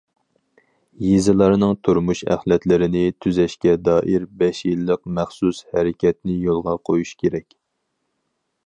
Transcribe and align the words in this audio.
يېزىلارنىڭ 1.07 1.75
تۇرمۇش 1.87 2.23
ئەخلەتلىرىنى 2.35 3.03
تۈزەشكە 3.27 3.75
دائىر 3.89 4.27
بەش 4.41 4.63
يىللىق 4.71 5.05
مەخسۇس 5.21 5.63
ھەرىكەتنى 5.77 6.41
يولغا 6.49 6.77
قويۇش 6.91 7.15
كېرەك. 7.23 7.59